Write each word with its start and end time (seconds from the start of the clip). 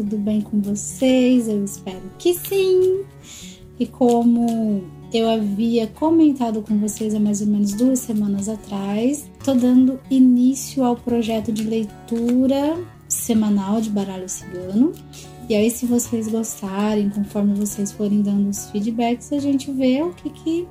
tudo 0.00 0.16
bem 0.16 0.40
com 0.40 0.62
vocês? 0.62 1.46
Eu 1.46 1.62
espero 1.62 2.00
que 2.18 2.32
sim. 2.32 3.04
E 3.78 3.86
como 3.86 4.82
eu 5.12 5.28
havia 5.28 5.86
comentado 5.86 6.62
com 6.62 6.78
vocês 6.78 7.14
há 7.14 7.20
mais 7.20 7.42
ou 7.42 7.46
menos 7.46 7.74
duas 7.74 7.98
semanas 7.98 8.48
atrás, 8.48 9.30
tô 9.44 9.52
dando 9.52 10.00
início 10.10 10.82
ao 10.84 10.96
projeto 10.96 11.52
de 11.52 11.64
leitura 11.64 12.78
semanal 13.08 13.82
de 13.82 13.90
baralho 13.90 14.26
cigano. 14.26 14.92
E 15.50 15.54
aí, 15.54 15.70
se 15.70 15.84
vocês 15.84 16.28
gostarem, 16.28 17.10
conforme 17.10 17.52
vocês 17.54 17.92
forem 17.92 18.22
dando 18.22 18.48
os 18.48 18.70
feedbacks, 18.70 19.32
a 19.34 19.38
gente 19.38 19.70
vê 19.70 20.00
o 20.00 20.14
que, 20.14 20.30
que 20.30 20.68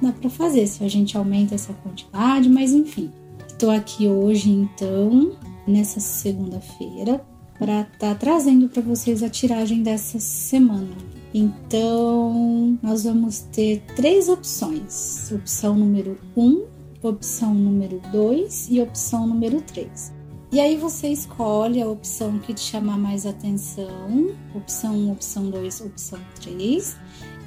dá 0.00 0.10
para 0.10 0.30
fazer, 0.30 0.66
se 0.66 0.82
a 0.82 0.88
gente 0.88 1.18
aumenta 1.18 1.54
essa 1.54 1.74
quantidade, 1.74 2.48
mas 2.48 2.72
enfim. 2.72 3.10
Estou 3.46 3.70
aqui 3.70 4.08
hoje, 4.08 4.50
então, 4.50 5.32
nessa 5.66 6.00
segunda-feira, 6.00 7.20
para 7.60 7.82
estar 7.82 7.98
tá 7.98 8.14
trazendo 8.14 8.70
para 8.70 8.80
vocês 8.80 9.22
a 9.22 9.28
tiragem 9.28 9.82
dessa 9.82 10.18
semana. 10.18 10.96
Então, 11.34 12.78
nós 12.82 13.04
vamos 13.04 13.40
ter 13.52 13.82
três 13.94 14.30
opções: 14.30 15.30
opção 15.30 15.76
número 15.76 16.18
1, 16.34 16.42
um, 16.42 16.66
opção 17.02 17.54
número 17.54 18.00
2 18.10 18.68
e 18.70 18.80
opção 18.80 19.26
número 19.26 19.60
3. 19.60 20.10
E 20.50 20.58
aí 20.58 20.76
você 20.76 21.08
escolhe 21.08 21.80
a 21.80 21.88
opção 21.88 22.38
que 22.38 22.54
te 22.54 22.62
chamar 22.62 22.98
mais 22.98 23.26
atenção, 23.26 24.30
opção 24.54 24.96
1, 24.96 25.12
opção 25.12 25.50
2, 25.50 25.82
opção 25.82 26.18
3, 26.40 26.96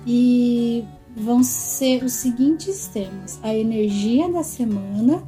e 0.05 0.85
vão 1.17 1.43
ser 1.43 2.03
os 2.03 2.13
seguintes 2.13 2.87
temas: 2.87 3.39
a 3.41 3.53
energia 3.53 4.31
da 4.31 4.43
semana 4.43 5.23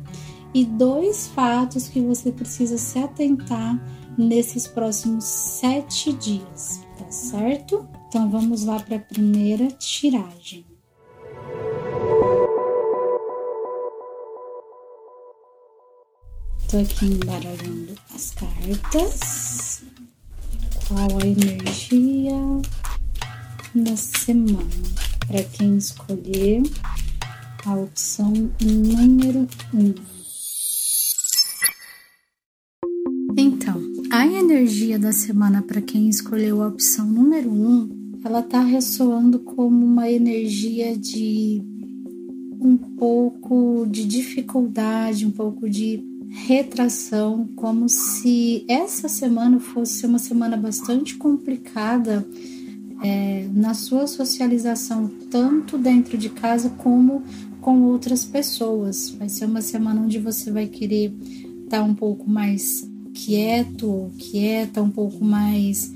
e 0.53 0.63
dois 0.63 1.27
fatos 1.27 1.89
que 1.89 1.99
você 1.99 2.31
precisa 2.31 2.77
se 2.77 2.99
atentar 2.99 3.77
nesses 4.17 4.67
próximos 4.67 5.23
sete 5.25 6.13
dias, 6.13 6.81
tá 6.97 7.09
certo? 7.11 7.87
Então 8.07 8.29
vamos 8.29 8.63
lá 8.65 8.79
para 8.79 8.97
a 8.97 8.99
primeira 8.99 9.67
tiragem. 9.67 10.65
Tô 16.69 16.77
aqui 16.77 17.05
embaralhando 17.05 17.95
as 18.13 18.31
cartas. 18.31 19.83
Qual 20.87 21.19
a 21.21 21.25
energia 21.25 22.33
da 23.73 23.95
semana? 23.95 24.65
Para 25.27 25.43
quem 25.43 25.77
escolher 25.77 26.63
a 27.65 27.75
opção 27.75 28.31
número 28.61 29.47
1. 29.73 29.79
Um. 29.79 30.24
Energia 34.55 34.97
da 34.97 35.11
semana 35.11 35.61
para 35.61 35.81
quem 35.81 36.07
escolheu 36.07 36.63
a 36.63 36.67
opção 36.67 37.05
número 37.05 37.51
1, 37.51 37.53
um, 37.53 37.89
ela 38.23 38.41
tá 38.41 38.61
ressoando 38.61 39.37
como 39.39 39.85
uma 39.85 40.09
energia 40.09 40.97
de 40.97 41.61
um 42.61 42.77
pouco 42.77 43.85
de 43.85 44.05
dificuldade, 44.05 45.25
um 45.25 45.31
pouco 45.31 45.69
de 45.69 46.01
retração, 46.29 47.49
como 47.53 47.89
se 47.89 48.63
essa 48.69 49.09
semana 49.09 49.59
fosse 49.59 50.05
uma 50.05 50.19
semana 50.19 50.55
bastante 50.55 51.17
complicada 51.17 52.25
é, 53.03 53.49
na 53.53 53.73
sua 53.73 54.07
socialização, 54.07 55.11
tanto 55.29 55.77
dentro 55.77 56.17
de 56.17 56.29
casa 56.29 56.69
como 56.69 57.23
com 57.59 57.81
outras 57.83 58.23
pessoas. 58.23 59.09
Vai 59.19 59.27
ser 59.27 59.45
uma 59.45 59.61
semana 59.61 60.01
onde 60.01 60.17
você 60.17 60.49
vai 60.49 60.65
querer 60.65 61.13
estar 61.65 61.79
tá 61.79 61.83
um 61.83 61.93
pouco 61.93 62.29
mais 62.29 62.89
quieto, 63.15 64.11
quieta, 64.19 64.83
um 64.83 64.89
pouco 64.89 65.23
mais 65.23 65.91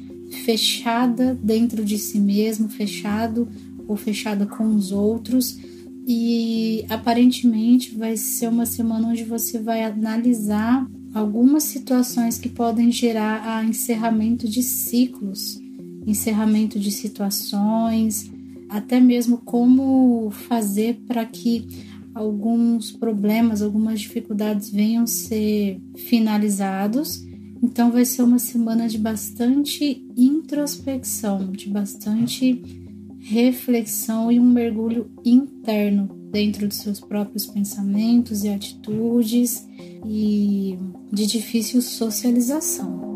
fechada 0.46 1.38
dentro 1.44 1.84
de 1.84 1.98
si 1.98 2.20
mesmo, 2.20 2.70
fechado 2.70 3.48
ou 3.88 3.98
fechada 3.98 4.46
com 4.46 4.74
os 4.74 4.92
outros. 4.92 5.60
E 6.08 6.86
aparentemente 6.90 7.96
vai 7.96 8.18
ser 8.18 8.48
uma 8.48 8.66
semana 8.66 9.10
onde 9.10 9.24
você 9.24 9.60
vai 9.60 9.84
analisar 9.84 10.88
algumas 11.14 11.64
situações 11.64 12.40
que 12.40 12.50
podem 12.50 12.92
gerar 12.92 13.58
a 13.58 13.64
encerramento 13.64 14.48
de 14.48 14.64
ciclos, 14.64 15.60
encerramento 16.08 16.80
de 16.80 16.92
situações, 16.92 18.32
até 18.70 19.00
mesmo 19.00 19.38
como 19.40 20.32
fazer 20.32 21.02
para 21.08 21.26
que 21.26 21.68
alguns 22.14 22.92
problemas, 22.92 23.62
algumas 23.62 24.00
dificuldades 24.00 24.70
venham 24.70 25.06
ser 25.06 25.82
finalizados. 25.96 27.26
Então 27.62 27.92
vai 27.92 28.06
ser 28.06 28.24
uma 28.24 28.40
semana 28.40 28.88
de 28.88 28.98
bastante 28.98 30.06
introspecção, 30.16 31.52
de 31.52 31.70
bastante 31.70 32.62
reflexão 33.20 34.32
e 34.32 34.40
um 34.40 34.50
mergulho 34.50 35.12
interno 35.26 36.08
dentro 36.32 36.68
de 36.68 36.76
seus 36.76 37.00
próprios 37.00 37.46
pensamentos 37.46 38.44
e 38.44 38.50
atitudes 38.50 39.68
e 40.06 40.78
de 41.12 41.26
difícil 41.26 41.82
socialização. 41.82 43.09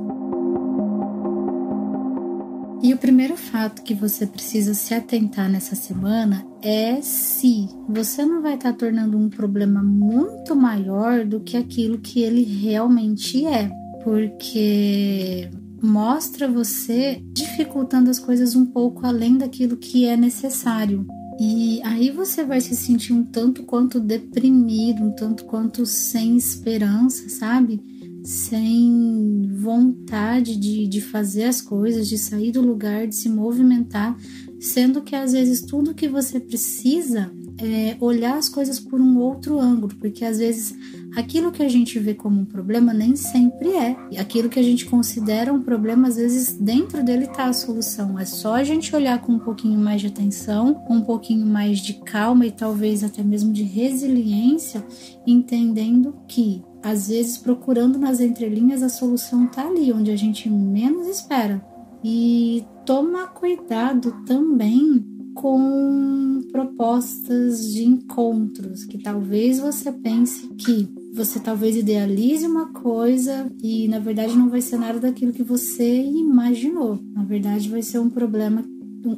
E 2.83 2.93
o 2.93 2.97
primeiro 2.97 3.37
fato 3.37 3.81
que 3.81 3.93
você 3.93 4.27
precisa 4.27 4.73
se 4.73 4.93
atentar 4.93 5.49
nessa 5.49 5.73
semana 5.73 6.45
é 6.61 7.01
se 7.01 7.69
você 7.87 8.25
não 8.25 8.41
vai 8.41 8.55
estar 8.55 8.73
tornando 8.73 9.17
um 9.17 9.29
problema 9.29 9.81
muito 9.81 10.53
maior 10.53 11.23
do 11.23 11.39
que 11.39 11.55
aquilo 11.55 11.97
que 11.97 12.21
ele 12.21 12.43
realmente 12.43 13.45
é. 13.45 13.71
Porque 14.03 15.49
mostra 15.81 16.45
você 16.45 17.23
dificultando 17.31 18.09
as 18.09 18.19
coisas 18.19 18.53
um 18.53 18.65
pouco 18.65 19.07
além 19.07 19.37
daquilo 19.37 19.77
que 19.77 20.05
é 20.05 20.17
necessário. 20.17 21.07
E 21.39 21.81
aí 21.83 22.11
você 22.11 22.43
vai 22.43 22.59
se 22.59 22.75
sentir 22.75 23.13
um 23.13 23.23
tanto 23.23 23.63
quanto 23.63 23.97
deprimido, 23.97 25.03
um 25.03 25.11
tanto 25.11 25.45
quanto 25.45 25.85
sem 25.85 26.35
esperança, 26.35 27.29
sabe? 27.29 27.81
Sem 28.23 29.49
vontade 29.53 30.55
de, 30.55 30.87
de 30.87 31.01
fazer 31.01 31.43
as 31.43 31.61
coisas, 31.61 32.07
de 32.07 32.17
sair 32.17 32.51
do 32.51 32.61
lugar, 32.61 33.07
de 33.07 33.15
se 33.15 33.29
movimentar, 33.29 34.17
sendo 34.59 35.01
que 35.01 35.15
às 35.15 35.33
vezes 35.33 35.61
tudo 35.61 35.93
que 35.93 36.07
você 36.07 36.39
precisa 36.39 37.31
é 37.57 37.95
olhar 37.99 38.37
as 38.37 38.49
coisas 38.49 38.79
por 38.79 38.99
um 38.99 39.19
outro 39.19 39.59
ângulo, 39.59 39.93
porque 39.99 40.25
às 40.25 40.39
vezes 40.39 40.73
aquilo 41.15 41.51
que 41.51 41.63
a 41.63 41.69
gente 41.69 41.99
vê 41.99 42.13
como 42.13 42.41
um 42.41 42.45
problema 42.45 42.93
nem 42.93 43.15
sempre 43.15 43.69
é. 43.69 43.95
E 44.11 44.17
aquilo 44.17 44.49
que 44.49 44.59
a 44.59 44.63
gente 44.63 44.85
considera 44.85 45.53
um 45.53 45.61
problema, 45.61 46.07
às 46.07 46.15
vezes 46.15 46.53
dentro 46.53 47.03
dele 47.03 47.25
está 47.25 47.45
a 47.45 47.53
solução. 47.53 48.17
É 48.19 48.25
só 48.25 48.55
a 48.55 48.63
gente 48.63 48.95
olhar 48.95 49.21
com 49.21 49.33
um 49.33 49.39
pouquinho 49.39 49.79
mais 49.79 50.01
de 50.01 50.07
atenção, 50.07 50.83
um 50.89 51.01
pouquinho 51.01 51.45
mais 51.45 51.79
de 51.79 51.93
calma 51.93 52.45
e 52.45 52.51
talvez 52.51 53.03
até 53.03 53.23
mesmo 53.23 53.53
de 53.53 53.63
resiliência, 53.63 54.83
entendendo 55.25 56.15
que 56.27 56.63
às 56.81 57.07
vezes 57.07 57.37
procurando 57.37 57.97
nas 57.97 58.19
entrelinhas 58.19 58.83
a 58.83 58.89
solução 58.89 59.45
está 59.45 59.67
ali, 59.67 59.91
onde 59.93 60.11
a 60.11 60.15
gente 60.15 60.49
menos 60.49 61.07
espera. 61.07 61.63
E 62.03 62.65
toma 62.85 63.27
cuidado 63.27 64.23
também 64.25 65.05
com 65.33 66.41
propostas 66.51 67.73
de 67.73 67.83
encontros, 67.85 68.85
que 68.85 68.97
talvez 68.97 69.59
você 69.59 69.91
pense 69.91 70.47
que 70.49 70.87
você 71.13 71.39
talvez 71.39 71.75
idealize 71.75 72.45
uma 72.45 72.67
coisa 72.67 73.47
e 73.61 73.87
na 73.87 73.99
verdade 73.99 74.35
não 74.35 74.49
vai 74.49 74.61
ser 74.61 74.77
nada 74.77 74.99
daquilo 74.99 75.31
que 75.31 75.43
você 75.43 76.03
imaginou. 76.03 76.99
Na 77.13 77.23
verdade, 77.23 77.69
vai 77.69 77.83
ser 77.83 77.99
um 77.99 78.09
problema, 78.09 78.65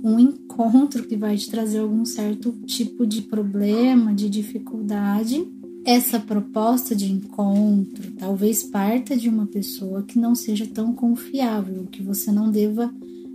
um 0.04 0.20
encontro 0.20 1.08
que 1.08 1.16
vai 1.16 1.38
te 1.38 1.50
trazer 1.50 1.80
algum 1.80 2.04
certo 2.04 2.52
tipo 2.66 3.06
de 3.06 3.22
problema, 3.22 4.14
de 4.14 4.30
dificuldade. 4.30 5.48
Essa 5.86 6.20
proposta 6.20 6.94
de 6.94 7.10
encontro 7.10 8.12
talvez 8.18 8.64
parta 8.64 9.16
de 9.16 9.30
uma 9.30 9.46
pessoa 9.46 10.04
que 10.04 10.20
não 10.20 10.36
seja 10.36 10.68
tão 10.68 10.92
confiável, 10.94 11.88
que 11.90 12.04
você 12.04 12.30
não 12.30 12.52
deva 12.52 12.94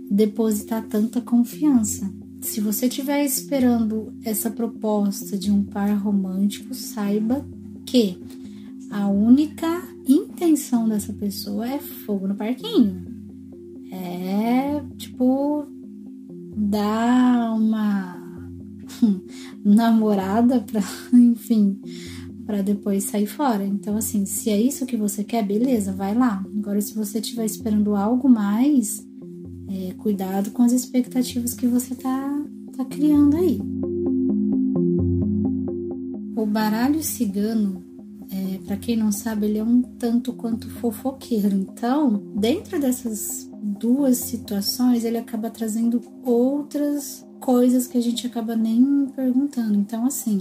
depositar 0.09 0.85
tanta 0.87 1.19
confiança. 1.19 2.11
Se 2.41 2.59
você 2.59 2.87
estiver 2.87 3.23
esperando 3.23 4.13
essa 4.23 4.51
proposta 4.51 5.37
de 5.37 5.49
um 5.51 5.63
par 5.63 5.89
romântico, 5.97 6.73
saiba 6.73 7.45
que 7.85 8.17
a 8.91 9.07
única 9.07 9.81
intenção 10.07 10.87
dessa 10.87 11.13
pessoa 11.13 11.67
é 11.67 11.79
fogo 11.79 12.27
no 12.27 12.35
parquinho. 12.35 13.05
É 13.91 14.83
tipo 14.97 15.65
dar 16.55 17.53
uma 17.55 18.21
namorada 19.63 20.59
para, 20.59 20.81
enfim, 21.17 21.79
para 22.45 22.61
depois 22.61 23.05
sair 23.05 23.27
fora. 23.27 23.65
Então, 23.65 23.95
assim, 23.95 24.25
se 24.25 24.49
é 24.49 24.59
isso 24.59 24.85
que 24.85 24.97
você 24.97 25.23
quer, 25.23 25.45
beleza, 25.45 25.93
vai 25.93 26.13
lá. 26.13 26.43
Agora, 26.57 26.81
se 26.81 26.93
você 26.93 27.19
estiver 27.19 27.45
esperando 27.45 27.95
algo 27.95 28.27
mais, 28.27 29.07
é, 29.69 29.93
cuidado 29.93 30.51
com 30.51 30.63
as 30.63 30.73
expectativas 30.73 31.53
que 31.53 31.65
você 31.65 31.95
tá, 31.95 32.43
tá 32.75 32.83
criando 32.83 33.37
aí. 33.37 33.61
O 36.35 36.45
baralho 36.45 37.01
cigano 37.01 37.90
é, 38.31 38.59
para 38.65 38.77
quem 38.77 38.95
não 38.95 39.11
sabe, 39.11 39.45
ele 39.45 39.57
é 39.57 39.63
um 39.63 39.81
tanto 39.81 40.31
quanto 40.33 40.69
fofoqueiro. 40.69 41.53
Então, 41.53 42.17
dentro 42.35 42.79
dessas 42.79 43.49
duas 43.61 44.17
situações, 44.17 45.03
ele 45.03 45.17
acaba 45.17 45.49
trazendo 45.49 46.01
outras 46.23 47.27
coisas 47.41 47.87
que 47.87 47.97
a 47.97 48.01
gente 48.01 48.25
acaba 48.25 48.55
nem 48.55 49.07
perguntando. 49.13 49.77
Então, 49.77 50.05
assim, 50.05 50.39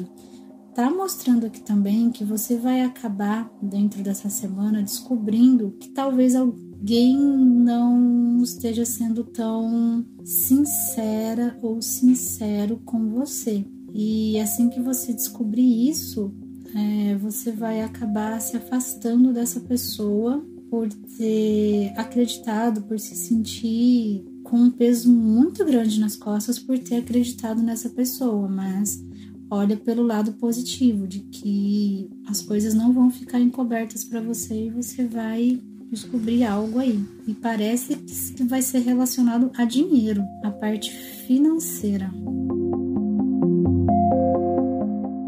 tá 0.72 0.88
mostrando 0.88 1.46
aqui 1.46 1.60
também 1.62 2.10
que 2.10 2.24
você 2.24 2.56
vai 2.56 2.82
acabar 2.82 3.50
dentro 3.60 4.02
dessa 4.04 4.30
semana 4.30 4.82
descobrindo 4.82 5.74
que 5.80 5.88
talvez 5.88 6.36
alguém 6.36 7.18
não 7.18 8.40
esteja 8.40 8.84
sendo 8.84 9.24
tão 9.24 10.06
sincera 10.24 11.58
ou 11.60 11.82
sincero 11.82 12.80
com 12.84 13.08
você. 13.08 13.64
E 13.92 14.38
assim 14.38 14.68
que 14.68 14.80
você 14.80 15.12
descobrir 15.12 15.88
isso, 15.88 16.32
é, 16.74 17.16
você 17.16 17.50
vai 17.50 17.82
acabar 17.82 18.40
se 18.40 18.56
afastando 18.56 19.32
dessa 19.32 19.60
pessoa 19.60 20.44
por 20.70 20.88
ter 20.88 21.92
acreditado, 21.96 22.82
por 22.82 22.98
se 22.98 23.16
sentir 23.16 24.24
com 24.44 24.56
um 24.56 24.70
peso 24.70 25.10
muito 25.12 25.64
grande 25.64 25.98
nas 26.00 26.16
costas 26.16 26.58
por 26.58 26.78
ter 26.78 26.96
acreditado 26.96 27.60
nessa 27.62 27.88
pessoa, 27.88 28.48
mas 28.48 29.02
olha 29.50 29.76
pelo 29.76 30.02
lado 30.02 30.32
positivo 30.34 31.06
de 31.06 31.20
que 31.20 32.08
as 32.26 32.40
coisas 32.40 32.72
não 32.72 32.92
vão 32.92 33.10
ficar 33.10 33.40
encobertas 33.40 34.04
para 34.04 34.20
você 34.20 34.66
e 34.66 34.70
você 34.70 35.04
vai 35.04 35.60
descobrir 35.90 36.44
algo 36.44 36.78
aí. 36.78 37.04
E 37.26 37.34
parece 37.34 37.96
que 37.96 38.44
vai 38.44 38.62
ser 38.62 38.78
relacionado 38.78 39.50
a 39.56 39.64
dinheiro, 39.64 40.22
a 40.44 40.50
parte 40.50 40.92
financeira. 41.26 42.10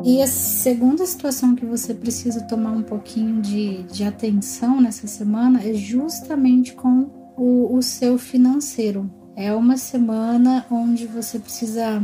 E 0.05 0.21
a 0.21 0.27
segunda 0.27 1.07
situação 1.07 1.55
que 1.55 1.65
você 1.65 1.95
precisa 1.95 2.41
tomar 2.43 2.73
um 2.73 2.83
pouquinho 2.83 3.41
de, 3.41 3.85
de 3.85 4.03
atenção 4.03 4.81
nessa 4.81 5.07
semana 5.07 5.63
é 5.63 5.73
justamente 5.75 6.75
com 6.75 7.09
o, 7.37 7.77
o 7.77 7.83
seu 7.83 8.19
financeiro. 8.19 9.09
É 9.37 9.53
uma 9.55 9.77
semana 9.77 10.67
onde 10.71 11.07
você 11.07 11.39
precisa 11.39 12.03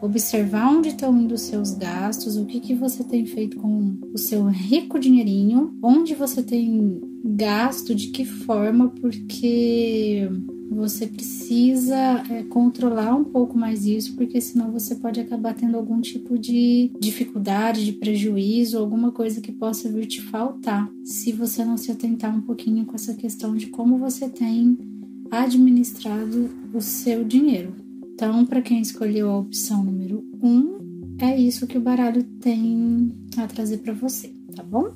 observar 0.00 0.68
onde 0.68 0.90
estão 0.90 1.16
indo 1.18 1.34
os 1.34 1.42
seus 1.42 1.72
gastos, 1.72 2.36
o 2.36 2.46
que, 2.46 2.60
que 2.60 2.74
você 2.74 3.02
tem 3.02 3.26
feito 3.26 3.56
com 3.56 3.98
o 4.12 4.18
seu 4.18 4.44
rico 4.46 4.98
dinheirinho, 4.98 5.76
onde 5.82 6.14
você 6.14 6.42
tem 6.42 7.00
gasto, 7.24 7.94
de 7.94 8.08
que 8.08 8.24
forma, 8.24 8.90
porque 8.90 10.28
você 10.70 11.06
precisa 11.06 11.96
é, 12.30 12.42
controlar 12.44 13.14
um 13.14 13.24
pouco 13.24 13.56
mais 13.56 13.86
isso, 13.86 14.14
porque 14.14 14.40
senão 14.40 14.70
você 14.70 14.94
pode 14.94 15.20
acabar 15.20 15.54
tendo 15.54 15.76
algum 15.76 16.00
tipo 16.00 16.38
de 16.38 16.90
dificuldade, 16.98 17.84
de 17.84 17.92
prejuízo, 17.92 18.78
alguma 18.78 19.10
coisa 19.10 19.40
que 19.40 19.52
possa 19.52 19.90
vir 19.90 20.06
te 20.06 20.20
faltar, 20.20 20.90
se 21.04 21.32
você 21.32 21.64
não 21.64 21.76
se 21.76 21.90
atentar 21.90 22.36
um 22.36 22.40
pouquinho 22.40 22.84
com 22.84 22.94
essa 22.94 23.14
questão 23.14 23.56
de 23.56 23.68
como 23.68 23.98
você 23.98 24.28
tem 24.28 24.78
administrado 25.30 26.50
o 26.72 26.80
seu 26.80 27.24
dinheiro. 27.24 27.74
Então, 28.14 28.44
para 28.44 28.62
quem 28.62 28.80
escolheu 28.80 29.30
a 29.30 29.38
opção 29.38 29.84
número 29.84 30.24
1, 30.42 30.48
um, 30.48 30.78
é 31.20 31.38
isso 31.38 31.66
que 31.66 31.78
o 31.78 31.80
baralho 31.80 32.22
tem 32.40 33.12
a 33.36 33.46
trazer 33.46 33.78
para 33.78 33.92
você, 33.92 34.32
tá 34.54 34.62
bom? 34.62 34.92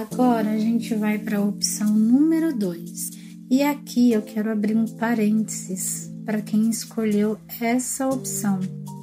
Agora 0.00 0.52
a 0.52 0.56
gente 0.56 0.94
vai 0.94 1.18
para 1.18 1.36
a 1.36 1.44
opção 1.44 1.92
número 1.92 2.56
2. 2.56 3.10
E 3.50 3.62
aqui 3.62 4.12
eu 4.12 4.22
quero 4.22 4.50
abrir 4.50 4.74
um 4.74 4.86
parênteses 4.86 6.10
para 6.24 6.40
quem 6.40 6.70
escolheu 6.70 7.36
essa 7.60 8.08
opção. 8.08 8.60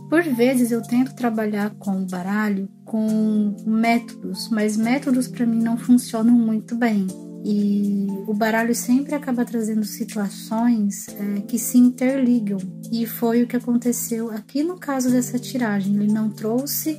Por 0.09 0.23
vezes 0.23 0.71
eu 0.71 0.81
tento 0.81 1.13
trabalhar 1.13 1.69
com 1.77 2.01
o 2.01 2.05
baralho 2.07 2.67
com 2.83 3.55
métodos, 3.63 4.49
mas 4.49 4.75
métodos 4.75 5.27
para 5.27 5.45
mim 5.45 5.61
não 5.61 5.77
funcionam 5.77 6.33
muito 6.33 6.75
bem. 6.75 7.05
E 7.45 8.07
o 8.25 8.33
baralho 8.33 8.73
sempre 8.73 9.13
acaba 9.13 9.45
trazendo 9.45 9.85
situações 9.85 11.07
é, 11.09 11.41
que 11.41 11.59
se 11.59 11.77
interligam. 11.77 12.57
E 12.91 13.05
foi 13.05 13.43
o 13.43 13.47
que 13.47 13.55
aconteceu 13.55 14.31
aqui 14.31 14.63
no 14.63 14.79
caso 14.79 15.11
dessa 15.11 15.37
tiragem. 15.37 15.95
Ele 15.95 16.11
não 16.11 16.31
trouxe 16.31 16.97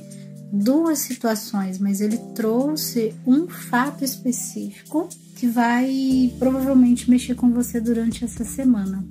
duas 0.51 0.99
situações, 0.99 1.79
mas 1.79 2.01
ele 2.01 2.17
trouxe 2.35 3.13
um 3.25 3.47
fato 3.47 4.03
específico 4.03 5.07
que 5.35 5.47
vai 5.47 6.33
provavelmente 6.37 7.09
mexer 7.09 7.35
com 7.35 7.51
você 7.51 7.79
durante 7.79 8.25
essa 8.25 8.43
semana. 8.43 9.05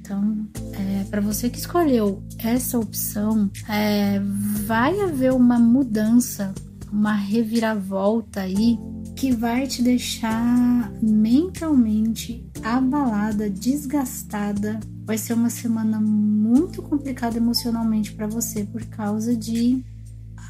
Então, 0.00 0.46
é, 0.72 1.04
para 1.04 1.20
você 1.20 1.48
que 1.48 1.58
escolheu 1.58 2.22
essa 2.38 2.78
opção, 2.78 3.50
é, 3.68 4.20
vai 4.66 5.00
haver 5.00 5.32
uma 5.32 5.58
mudança, 5.58 6.54
uma 6.92 7.14
reviravolta 7.14 8.40
aí 8.40 8.78
que 9.16 9.32
vai 9.32 9.66
te 9.66 9.82
deixar 9.82 10.92
mentalmente 11.02 12.46
abalada, 12.62 13.48
desgastada. 13.48 14.78
Vai 15.04 15.16
ser 15.16 15.32
uma 15.34 15.50
semana 15.50 16.00
muito 16.00 16.82
complicada 16.82 17.36
emocionalmente 17.36 18.12
para 18.12 18.26
você 18.26 18.64
por 18.64 18.84
causa 18.86 19.34
de 19.36 19.82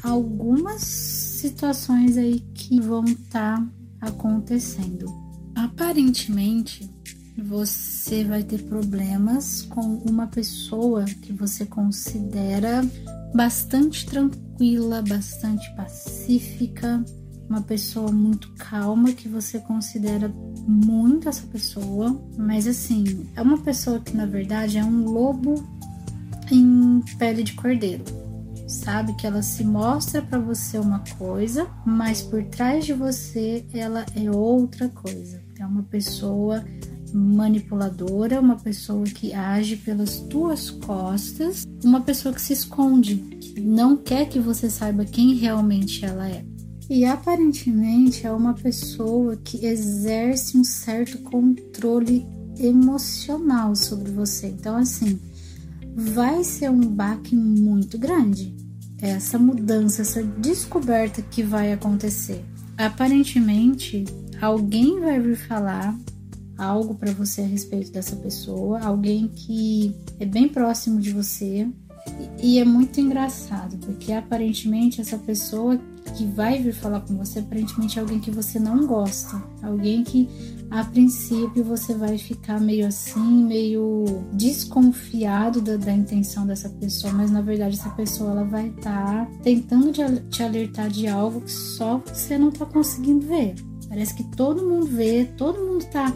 algumas 0.05 0.81
situações 0.83 2.15
aí 2.17 2.39
que 2.53 2.79
vão 2.79 3.03
estar 3.05 3.59
tá 3.59 4.07
acontecendo. 4.07 5.05
Aparentemente, 5.55 6.89
você 7.37 8.23
vai 8.23 8.43
ter 8.43 8.63
problemas 8.63 9.63
com 9.63 9.81
uma 10.09 10.27
pessoa 10.27 11.05
que 11.05 11.33
você 11.33 11.65
considera 11.65 12.85
bastante 13.33 14.05
tranquila, 14.05 15.01
bastante 15.01 15.73
pacífica, 15.75 17.03
uma 17.49 17.61
pessoa 17.61 18.11
muito 18.11 18.51
calma 18.53 19.11
que 19.11 19.27
você 19.27 19.59
considera 19.59 20.29
muito 20.67 21.27
essa 21.27 21.45
pessoa, 21.47 22.19
mas 22.37 22.67
assim, 22.67 23.27
é 23.35 23.41
uma 23.41 23.57
pessoa 23.57 23.99
que 23.99 24.15
na 24.15 24.25
verdade 24.25 24.77
é 24.77 24.83
um 24.83 25.03
lobo 25.05 25.63
em 26.51 27.01
pele 27.17 27.43
de 27.43 27.53
cordeiro 27.53 28.24
sabe 28.67 29.15
que 29.15 29.27
ela 29.27 29.41
se 29.41 29.63
mostra 29.63 30.21
para 30.21 30.39
você 30.39 30.77
uma 30.77 31.03
coisa, 31.17 31.67
mas 31.85 32.21
por 32.21 32.43
trás 32.45 32.85
de 32.85 32.93
você 32.93 33.65
ela 33.73 34.05
é 34.15 34.29
outra 34.29 34.89
coisa. 34.89 35.43
É 35.59 35.65
uma 35.65 35.83
pessoa 35.83 36.63
manipuladora, 37.13 38.41
uma 38.41 38.57
pessoa 38.57 39.05
que 39.05 39.33
age 39.33 39.77
pelas 39.77 40.19
tuas 40.19 40.69
costas, 40.69 41.65
uma 41.83 42.01
pessoa 42.01 42.33
que 42.33 42.41
se 42.41 42.53
esconde, 42.53 43.15
que 43.15 43.61
não 43.61 43.95
quer 43.95 44.27
que 44.27 44.39
você 44.39 44.69
saiba 44.69 45.05
quem 45.05 45.35
realmente 45.35 46.03
ela 46.03 46.27
é. 46.29 46.43
E 46.89 47.03
aparentemente 47.05 48.27
é 48.27 48.31
uma 48.31 48.53
pessoa 48.53 49.37
que 49.37 49.65
exerce 49.65 50.57
um 50.57 50.63
certo 50.63 51.17
controle 51.19 52.27
emocional 52.59 53.75
sobre 53.75 54.11
você. 54.11 54.47
Então, 54.47 54.75
assim, 54.75 55.19
vai 55.95 56.43
ser 56.43 56.69
um 56.69 56.81
baque 56.81 57.35
muito 57.35 57.97
grande. 57.97 58.55
Essa 59.01 59.37
mudança, 59.37 60.01
essa 60.01 60.23
descoberta 60.23 61.21
que 61.21 61.43
vai 61.43 61.73
acontecer. 61.73 62.43
Aparentemente, 62.77 64.05
alguém 64.41 64.99
vai 64.99 65.19
vir 65.19 65.35
falar 65.35 65.97
algo 66.57 66.95
para 66.95 67.11
você 67.11 67.41
a 67.41 67.45
respeito 67.45 67.91
dessa 67.91 68.15
pessoa, 68.15 68.79
alguém 68.79 69.27
que 69.27 69.95
é 70.19 70.25
bem 70.25 70.47
próximo 70.47 70.99
de 70.99 71.11
você. 71.11 71.67
E 72.41 72.59
é 72.59 72.65
muito 72.65 72.99
engraçado, 72.99 73.77
porque 73.77 74.13
aparentemente 74.13 75.01
essa 75.01 75.17
pessoa 75.17 75.79
que 76.15 76.25
vai 76.25 76.61
vir 76.61 76.73
falar 76.73 77.01
com 77.01 77.15
você, 77.17 77.39
aparentemente 77.39 77.97
é 77.97 78.01
alguém 78.01 78.19
que 78.19 78.31
você 78.31 78.59
não 78.59 78.87
gosta, 78.87 79.41
alguém 79.61 80.03
que 80.03 80.29
a 80.71 80.83
princípio 80.83 81.63
você 81.63 81.93
vai 81.93 82.17
ficar 82.17 82.59
meio 82.59 82.87
assim, 82.87 83.45
meio 83.45 84.05
desconfiado 84.33 85.61
da, 85.61 85.77
da 85.77 85.93
intenção 85.93 86.47
dessa 86.47 86.69
pessoa, 86.69 87.13
mas 87.13 87.29
na 87.29 87.41
verdade 87.41 87.75
essa 87.75 87.89
pessoa 87.89 88.31
ela 88.31 88.43
vai 88.43 88.69
estar 88.69 89.25
tá 89.25 89.31
tentando 89.43 89.91
te 90.29 90.43
alertar 90.43 90.89
de 90.89 91.07
algo 91.07 91.41
que 91.41 91.51
só 91.51 92.01
você 92.05 92.37
não 92.37 92.51
tá 92.51 92.65
conseguindo 92.65 93.27
ver. 93.27 93.55
Parece 93.87 94.15
que 94.15 94.23
todo 94.35 94.67
mundo 94.67 94.87
vê, 94.87 95.25
todo 95.37 95.59
mundo 95.59 95.85
tá 95.85 96.11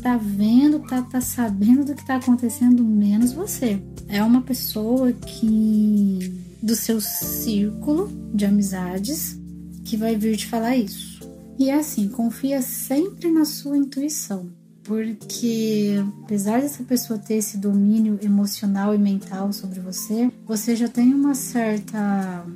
tá 0.00 0.16
vendo, 0.16 0.80
tá, 0.80 1.02
tá 1.02 1.20
sabendo 1.20 1.84
do 1.84 1.94
que 1.94 2.06
tá 2.06 2.16
acontecendo, 2.16 2.82
menos 2.82 3.32
você. 3.32 3.82
É 4.08 4.22
uma 4.22 4.40
pessoa 4.40 5.12
que 5.12 6.49
do 6.62 6.74
seu 6.74 7.00
círculo 7.00 8.08
de 8.34 8.44
amizades 8.44 9.38
que 9.84 9.96
vai 9.96 10.16
vir 10.16 10.36
te 10.36 10.46
falar 10.46 10.76
isso. 10.76 11.20
E 11.58 11.68
é 11.68 11.74
assim, 11.74 12.08
confia 12.08 12.62
sempre 12.62 13.30
na 13.30 13.44
sua 13.44 13.76
intuição, 13.76 14.50
porque 14.82 15.96
apesar 16.22 16.60
dessa 16.60 16.82
pessoa 16.82 17.18
ter 17.18 17.34
esse 17.34 17.58
domínio 17.58 18.18
emocional 18.22 18.94
e 18.94 18.98
mental 18.98 19.52
sobre 19.52 19.80
você, 19.80 20.32
você 20.46 20.74
já 20.74 20.88
tem 20.88 21.12
uma 21.12 21.34
certa 21.34 22.46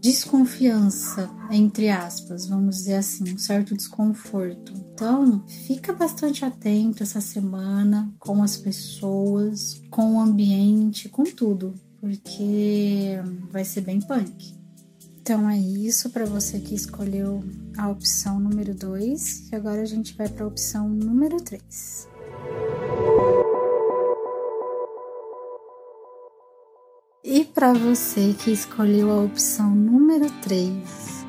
desconfiança, 0.00 1.30
entre 1.50 1.88
aspas, 1.88 2.46
vamos 2.46 2.76
dizer 2.76 2.96
assim, 2.96 3.32
um 3.32 3.38
certo 3.38 3.74
desconforto. 3.74 4.72
Então, 4.92 5.42
fica 5.66 5.94
bastante 5.94 6.44
atento 6.44 7.02
essa 7.02 7.22
semana 7.22 8.12
com 8.18 8.42
as 8.42 8.54
pessoas, 8.54 9.80
com 9.90 10.16
o 10.16 10.20
ambiente, 10.20 11.08
com 11.08 11.24
tudo, 11.24 11.74
porque 12.04 13.18
vai 13.50 13.64
ser 13.64 13.80
bem 13.80 13.98
punk. 13.98 14.54
Então 15.22 15.48
é 15.48 15.58
isso 15.58 16.10
para 16.10 16.26
você 16.26 16.60
que 16.60 16.74
escolheu 16.74 17.42
a 17.78 17.88
opção 17.88 18.38
número 18.38 18.74
2 18.74 19.48
e 19.50 19.56
agora 19.56 19.80
a 19.80 19.86
gente 19.86 20.14
vai 20.14 20.28
para 20.28 20.44
a 20.44 20.48
opção 20.48 20.86
número 20.86 21.38
3. 21.38 22.08
E 27.24 27.42
para 27.46 27.72
você 27.72 28.34
que 28.34 28.50
escolheu 28.50 29.10
a 29.10 29.22
opção 29.22 29.74
número 29.74 30.30
3, 30.42 30.74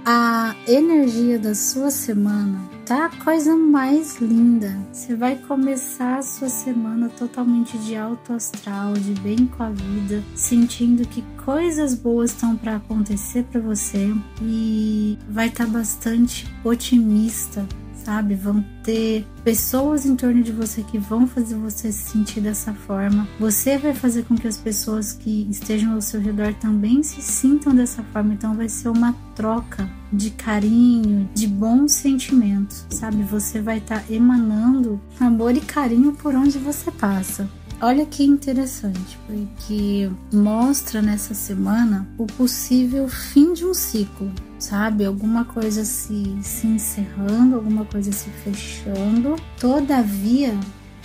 a 0.05 0.57
energia 0.67 1.39
da 1.39 1.55
sua 1.55 1.89
semana 1.89 2.74
tá 2.85 3.05
a 3.05 3.23
coisa 3.23 3.55
mais 3.55 4.17
linda. 4.17 4.77
Você 4.93 5.15
vai 5.15 5.35
começar 5.35 6.19
a 6.19 6.21
sua 6.21 6.49
semana 6.49 7.09
totalmente 7.09 7.77
de 7.79 7.95
alto 7.95 8.31
astral, 8.33 8.93
de 8.93 9.19
bem 9.21 9.47
com 9.47 9.63
a 9.63 9.69
vida, 9.71 10.23
sentindo 10.35 11.07
que 11.07 11.23
coisas 11.43 11.95
boas 11.95 12.29
estão 12.29 12.55
para 12.55 12.75
acontecer 12.75 13.43
para 13.45 13.59
você 13.59 14.13
e 14.39 15.17
vai 15.27 15.47
estar 15.47 15.65
tá 15.65 15.71
bastante 15.71 16.47
otimista 16.63 17.67
sabe? 18.05 18.35
Vão 18.35 18.63
ter 18.83 19.25
pessoas 19.43 20.05
em 20.05 20.15
torno 20.15 20.43
de 20.43 20.51
você 20.51 20.83
que 20.83 20.99
vão 20.99 21.25
fazer 21.25 21.55
você 21.55 21.91
se 21.91 22.11
sentir 22.11 22.39
dessa 22.39 22.71
forma. 22.73 23.27
Você 23.39 23.77
vai 23.77 23.93
fazer 23.93 24.23
com 24.23 24.35
que 24.35 24.47
as 24.47 24.57
pessoas 24.57 25.13
que 25.13 25.47
estejam 25.49 25.93
ao 25.93 26.01
seu 26.01 26.21
redor 26.21 26.53
também 26.53 27.01
se 27.01 27.21
sintam 27.21 27.73
dessa 27.73 28.03
forma. 28.13 28.33
Então 28.33 28.55
vai 28.55 28.69
ser 28.69 28.89
uma 28.89 29.13
troca 29.35 29.89
de 30.13 30.29
carinho, 30.29 31.27
de 31.33 31.47
bons 31.47 31.93
sentimentos, 31.93 32.85
sabe? 32.91 33.23
Você 33.23 33.59
vai 33.59 33.79
estar 33.79 34.01
tá 34.01 34.13
emanando 34.13 35.01
amor 35.19 35.55
e 35.55 35.61
carinho 35.61 36.13
por 36.13 36.35
onde 36.35 36.59
você 36.59 36.91
passa. 36.91 37.49
Olha 37.81 38.05
que 38.05 38.23
interessante, 38.23 39.19
porque 39.27 40.09
mostra 40.31 41.01
nessa 41.01 41.33
semana 41.33 42.07
o 42.17 42.25
possível 42.25 43.07
fim 43.09 43.53
de 43.53 43.65
um 43.65 43.73
ciclo, 43.73 44.31
sabe? 44.65 45.05
Alguma 45.05 45.45
coisa 45.45 45.85
se, 45.85 46.37
se 46.41 46.67
encerrando, 46.67 47.55
alguma 47.55 47.85
coisa 47.85 48.11
se 48.11 48.29
fechando. 48.29 49.35
Todavia, 49.59 50.57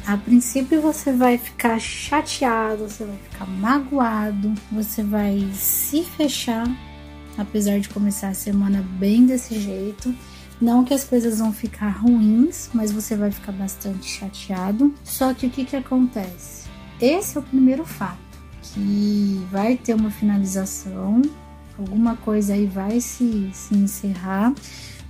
a 0.07 0.17
princípio 0.17 0.81
você 0.81 1.13
vai 1.13 1.37
ficar 1.37 1.79
chateado, 1.79 2.89
você 2.89 3.05
vai 3.05 3.17
ficar 3.31 3.47
magoado, 3.47 4.55
você 4.73 5.03
vai 5.03 5.47
se 5.55 6.03
fechar, 6.05 6.67
apesar 7.37 7.79
de 7.79 7.89
começar 7.89 8.29
a 8.29 8.35
semana 8.35 8.85
bem 8.99 9.27
desse 9.27 9.59
jeito. 9.59 10.15
Não 10.61 10.85
que 10.85 10.93
as 10.93 11.05
coisas 11.05 11.39
vão 11.39 11.53
ficar 11.53 11.89
ruins, 11.89 12.71
mas 12.75 12.93
você 12.93 13.17
vai 13.17 13.31
ficar 13.31 13.53
bastante 13.53 14.07
chateado. 14.07 14.95
Só 15.05 15.33
que 15.33 15.47
o 15.47 15.51
que, 15.51 15.65
que 15.65 15.77
acontece? 15.77 16.69
Esse 17.01 17.39
é 17.39 17.41
o 17.41 17.43
primeiro 17.43 17.85
fato, 17.85 18.19
que 18.63 19.43
vai 19.51 19.77
ter 19.77 19.95
uma 19.95 20.11
finalização, 20.11 21.23
alguma 21.81 22.17
coisa 22.17 22.55
aí 22.55 22.67
vai 22.67 23.01
se, 23.01 23.51
se 23.53 23.75
encerrar, 23.75 24.55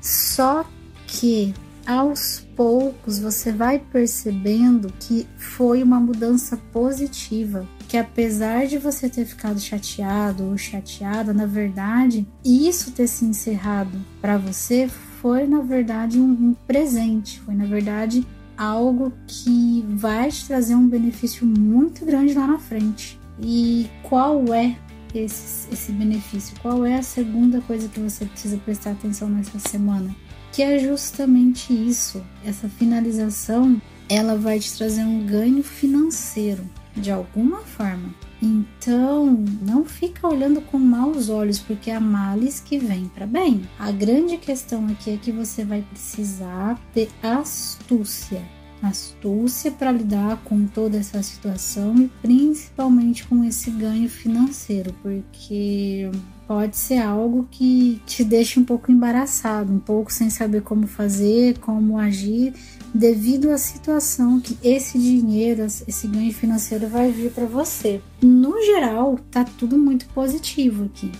só 0.00 0.64
que 1.06 1.52
aos 1.86 2.46
poucos 2.54 3.18
você 3.18 3.50
vai 3.50 3.78
percebendo 3.78 4.92
que 5.00 5.26
foi 5.36 5.82
uma 5.82 5.98
mudança 5.98 6.56
positiva, 6.72 7.66
que 7.88 7.96
apesar 7.96 8.66
de 8.66 8.78
você 8.78 9.08
ter 9.08 9.24
ficado 9.24 9.58
chateado 9.58 10.44
ou 10.44 10.56
chateada, 10.56 11.32
na 11.32 11.46
verdade, 11.46 12.26
isso 12.44 12.92
ter 12.92 13.08
se 13.08 13.24
encerrado 13.24 13.98
para 14.20 14.38
você 14.38 14.88
foi 15.20 15.46
na 15.46 15.60
verdade 15.60 16.20
um, 16.20 16.30
um 16.30 16.54
presente, 16.66 17.40
foi 17.40 17.54
na 17.54 17.64
verdade 17.64 18.26
algo 18.56 19.12
que 19.26 19.84
vai 19.88 20.30
te 20.30 20.46
trazer 20.46 20.74
um 20.74 20.86
benefício 20.86 21.46
muito 21.46 22.04
grande 22.04 22.34
lá 22.34 22.46
na 22.46 22.58
frente. 22.58 23.18
E 23.42 23.88
qual 24.02 24.52
é 24.52 24.76
esse, 25.18 25.72
esse 25.72 25.92
benefício? 25.92 26.56
Qual 26.60 26.84
é 26.84 26.96
a 26.96 27.02
segunda 27.02 27.60
coisa 27.60 27.88
que 27.88 28.00
você 28.00 28.24
precisa 28.24 28.56
prestar 28.58 28.92
atenção 28.92 29.28
nessa 29.28 29.58
semana? 29.58 30.14
Que 30.52 30.62
é 30.62 30.78
justamente 30.78 31.72
isso. 31.72 32.22
Essa 32.44 32.68
finalização, 32.68 33.80
ela 34.08 34.36
vai 34.36 34.58
te 34.58 34.76
trazer 34.76 35.02
um 35.02 35.24
ganho 35.24 35.62
financeiro 35.62 36.64
de 36.96 37.10
alguma 37.10 37.58
forma. 37.58 38.14
Então, 38.42 39.44
não 39.60 39.84
fica 39.84 40.26
olhando 40.26 40.60
com 40.62 40.78
maus 40.78 41.28
olhos, 41.28 41.58
porque 41.58 41.90
há 41.90 42.00
males 42.00 42.58
que 42.58 42.78
vem 42.78 43.06
para 43.08 43.26
bem. 43.26 43.68
A 43.78 43.90
grande 43.90 44.38
questão 44.38 44.86
aqui 44.88 45.10
é 45.10 45.16
que 45.16 45.30
você 45.30 45.64
vai 45.64 45.82
precisar 45.82 46.80
ter 46.94 47.10
astúcia. 47.22 48.42
Astúcia 48.82 49.70
para 49.70 49.92
lidar 49.92 50.38
com 50.44 50.66
toda 50.66 50.96
essa 50.96 51.22
situação 51.22 51.94
e 51.98 52.08
principalmente 52.22 53.26
com 53.26 53.44
esse 53.44 53.70
ganho 53.70 54.08
financeiro, 54.08 54.94
porque 55.02 56.10
pode 56.48 56.76
ser 56.76 56.98
algo 56.98 57.46
que 57.50 58.00
te 58.06 58.24
deixe 58.24 58.58
um 58.58 58.64
pouco 58.64 58.90
embaraçado, 58.90 59.72
um 59.72 59.78
pouco 59.78 60.10
sem 60.10 60.30
saber 60.30 60.62
como 60.62 60.86
fazer, 60.86 61.58
como 61.58 61.98
agir, 61.98 62.54
devido 62.94 63.50
à 63.50 63.58
situação 63.58 64.40
que 64.40 64.56
esse 64.62 64.98
dinheiro, 64.98 65.62
esse 65.64 66.06
ganho 66.08 66.32
financeiro 66.32 66.88
vai 66.88 67.12
vir 67.12 67.30
para 67.32 67.44
você. 67.44 68.00
No 68.22 68.60
geral, 68.64 69.18
tá 69.30 69.44
tudo 69.44 69.76
muito 69.76 70.06
positivo 70.06 70.84
aqui, 70.84 71.12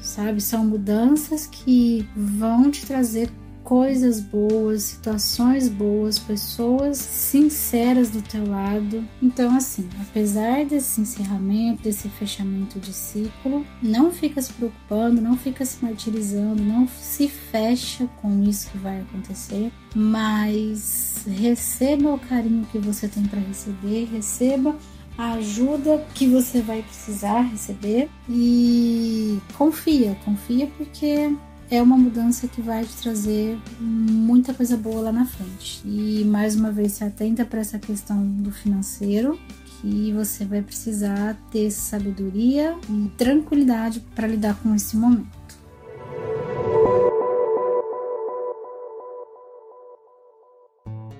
sabe? 0.00 0.40
São 0.40 0.64
mudanças 0.66 1.46
que 1.46 2.06
vão 2.14 2.70
te 2.70 2.84
trazer 2.84 3.30
coisas 3.66 4.20
boas, 4.20 4.84
situações 4.84 5.68
boas, 5.68 6.20
pessoas 6.20 6.98
sinceras 6.98 8.10
do 8.10 8.22
teu 8.22 8.48
lado. 8.48 9.04
Então, 9.20 9.56
assim, 9.56 9.88
apesar 10.00 10.64
desse 10.64 11.00
encerramento, 11.00 11.82
desse 11.82 12.08
fechamento 12.08 12.78
de 12.78 12.92
ciclo, 12.92 13.66
não 13.82 14.12
fica 14.12 14.40
se 14.40 14.52
preocupando, 14.52 15.20
não 15.20 15.36
fica 15.36 15.64
se 15.64 15.84
martirizando, 15.84 16.62
não 16.62 16.86
se 16.86 17.26
fecha 17.26 18.08
com 18.22 18.40
isso 18.44 18.70
que 18.70 18.78
vai 18.78 19.00
acontecer, 19.00 19.72
mas 19.96 21.24
receba 21.26 22.14
o 22.14 22.20
carinho 22.20 22.64
que 22.70 22.78
você 22.78 23.08
tem 23.08 23.24
para 23.24 23.40
receber, 23.40 24.08
receba 24.12 24.76
a 25.18 25.32
ajuda 25.32 26.06
que 26.14 26.28
você 26.28 26.60
vai 26.60 26.82
precisar 26.82 27.40
receber 27.40 28.08
e 28.28 29.40
confia, 29.56 30.16
confia 30.24 30.68
porque 30.78 31.34
é 31.70 31.82
uma 31.82 31.96
mudança 31.96 32.46
que 32.46 32.62
vai 32.62 32.84
te 32.84 32.96
trazer 32.96 33.58
muita 33.80 34.54
coisa 34.54 34.76
boa 34.76 35.02
lá 35.02 35.12
na 35.12 35.26
frente. 35.26 35.80
E 35.84 36.24
mais 36.24 36.54
uma 36.54 36.70
vez 36.70 36.92
se 36.92 37.04
atenta 37.04 37.44
para 37.44 37.60
essa 37.60 37.78
questão 37.78 38.24
do 38.24 38.52
financeiro, 38.52 39.38
que 39.80 40.12
você 40.12 40.44
vai 40.44 40.62
precisar 40.62 41.36
ter 41.50 41.70
sabedoria 41.70 42.76
e 42.88 43.10
tranquilidade 43.16 44.00
para 44.14 44.26
lidar 44.26 44.54
com 44.62 44.74
esse 44.74 44.96
momento. 44.96 45.36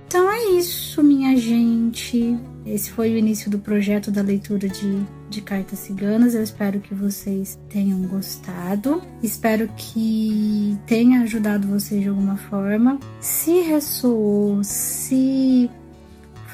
Então 0.06 0.30
é 0.30 0.52
isso, 0.52 1.02
minha 1.02 1.36
gente. 1.36 2.38
Esse 2.64 2.90
foi 2.90 3.12
o 3.12 3.16
início 3.16 3.50
do 3.50 3.58
projeto 3.58 4.10
da 4.10 4.22
leitura 4.22 4.68
de, 4.68 5.04
de 5.28 5.40
cartas 5.40 5.80
ciganas. 5.80 6.34
Eu 6.34 6.42
espero 6.42 6.80
que 6.80 6.94
vocês 6.94 7.58
tenham 7.68 8.02
gostado. 8.02 9.02
Espero 9.22 9.68
que 9.76 10.76
tenha 10.86 11.22
ajudado 11.22 11.68
vocês 11.68 12.02
de 12.02 12.08
alguma 12.08 12.36
forma. 12.36 12.98
Se 13.20 13.60
ressoou, 13.62 14.62
se 14.62 15.70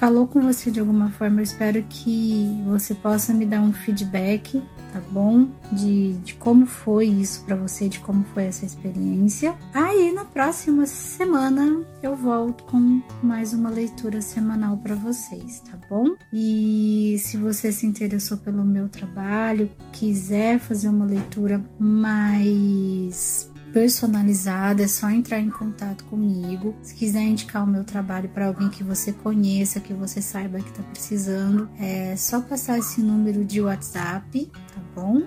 falou 0.03 0.27
com 0.27 0.41
você 0.41 0.69
de 0.69 0.81
alguma 0.81 1.11
forma, 1.11 1.39
eu 1.39 1.45
espero 1.45 1.81
que 1.89 2.61
você 2.67 2.93
possa 2.93 3.33
me 3.33 3.47
dar 3.47 3.61
um 3.61 3.73
feedback 3.73 4.61
tá 4.93 5.01
bom? 5.11 5.49
De, 5.73 6.13
de 6.19 6.35
como 6.35 6.67
foi 6.67 7.07
isso 7.07 7.45
para 7.45 7.57
você, 7.57 7.89
de 7.89 7.99
como 8.01 8.25
foi 8.35 8.45
essa 8.45 8.67
experiência. 8.67 9.55
Aí 9.73 10.13
na 10.13 10.25
próxima 10.25 10.87
semana 10.87 11.83
eu 12.03 12.15
volto 12.15 12.65
com 12.65 13.01
mais 13.23 13.55
uma 13.55 13.71
leitura 13.71 14.21
semanal 14.21 14.77
para 14.77 14.95
vocês, 14.95 15.61
tá 15.61 15.79
bom? 15.89 16.15
E 16.33 17.17
se 17.21 17.37
você 17.39 17.73
se 17.73 17.87
interessou 17.87 18.37
pelo 18.37 18.65
meu 18.65 18.89
trabalho, 18.89 19.71
quiser 19.93 20.59
fazer 20.59 20.89
uma 20.89 21.07
leitura 21.07 21.65
mais 21.79 23.51
personalizada, 23.73 24.83
é 24.83 24.89
só 24.89 25.11
entrar 25.11 25.41
em 25.41 25.51
contato 25.51 26.05
comigo. 26.05 26.75
Se 26.83 26.95
quiser 26.95 27.23
indicar 27.23 27.65
o 27.65 27.67
meu 27.67 27.85
trabalho 27.85 28.29
para 28.29 28.47
alguém 28.47 28.69
que 28.69 28.85
você 28.85 29.13
conheça, 29.13 29.81
que 29.81 29.93
você 29.93 30.21
saiba 30.21 30.61
que 30.61 30.69
está 30.69 30.83
precisando, 30.83 31.69
é 31.79 32.15
só 32.17 32.41
passar 32.41 32.79
esse 32.79 33.01
número 33.01 33.45
de 33.45 33.61
WhatsApp, 33.61 34.51
tá 34.75 34.81
bom? 34.95 35.23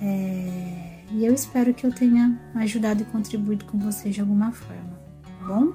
É... 0.00 0.86
E 1.12 1.24
eu 1.24 1.32
espero 1.32 1.72
que 1.72 1.86
eu 1.86 1.92
tenha 1.92 2.40
ajudado 2.56 3.02
e 3.02 3.04
contribuído 3.06 3.64
com 3.66 3.78
vocês 3.78 4.14
de 4.14 4.20
alguma 4.20 4.50
forma, 4.50 4.98
tá 5.22 5.46
bom? 5.46 5.72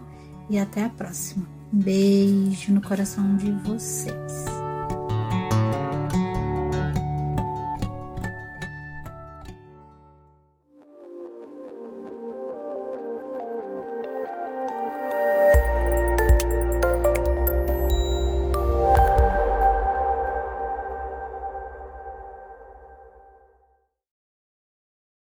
E 0.50 0.60
até 0.60 0.84
a 0.84 0.90
próxima. 0.90 1.48
Beijo 1.72 2.74
no 2.74 2.82
coração 2.82 3.38
de 3.38 3.50
vocês. 3.64 4.61